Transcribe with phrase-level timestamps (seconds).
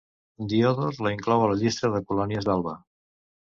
[0.53, 2.77] Diodor la inclou a la llista de colònies d'Alba.